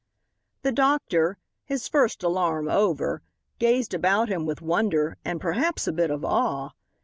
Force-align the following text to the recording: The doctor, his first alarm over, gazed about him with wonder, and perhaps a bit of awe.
The 0.63 0.71
doctor, 0.71 1.37
his 1.63 1.87
first 1.87 2.23
alarm 2.23 2.67
over, 2.67 3.21
gazed 3.59 3.93
about 3.93 4.29
him 4.29 4.47
with 4.47 4.59
wonder, 4.59 5.15
and 5.23 5.39
perhaps 5.39 5.85
a 5.85 5.91
bit 5.93 6.09
of 6.09 6.25
awe. 6.25 6.71